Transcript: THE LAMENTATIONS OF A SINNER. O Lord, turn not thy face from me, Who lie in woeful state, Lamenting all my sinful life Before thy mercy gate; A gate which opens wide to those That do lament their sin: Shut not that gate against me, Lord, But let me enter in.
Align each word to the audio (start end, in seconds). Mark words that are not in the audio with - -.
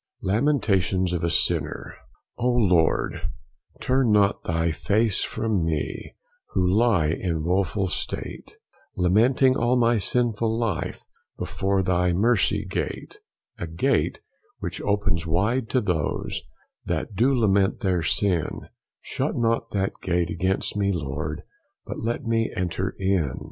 THE 0.21 0.29
LAMENTATIONS 0.29 1.13
OF 1.13 1.23
A 1.23 1.29
SINNER. 1.29 1.93
O 2.39 2.49
Lord, 2.49 3.21
turn 3.81 4.11
not 4.11 4.43
thy 4.45 4.71
face 4.71 5.23
from 5.23 5.63
me, 5.63 6.15
Who 6.53 6.67
lie 6.67 7.09
in 7.09 7.43
woeful 7.43 7.85
state, 7.87 8.57
Lamenting 8.97 9.55
all 9.55 9.77
my 9.77 9.99
sinful 9.99 10.57
life 10.57 11.05
Before 11.37 11.83
thy 11.83 12.13
mercy 12.13 12.65
gate; 12.65 13.19
A 13.59 13.67
gate 13.67 14.21
which 14.57 14.81
opens 14.81 15.27
wide 15.27 15.69
to 15.69 15.81
those 15.81 16.41
That 16.83 17.13
do 17.13 17.35
lament 17.35 17.81
their 17.81 18.01
sin: 18.01 18.69
Shut 19.01 19.35
not 19.35 19.69
that 19.69 20.01
gate 20.01 20.31
against 20.31 20.75
me, 20.75 20.91
Lord, 20.91 21.43
But 21.85 21.99
let 21.99 22.25
me 22.25 22.51
enter 22.57 22.95
in. 22.97 23.33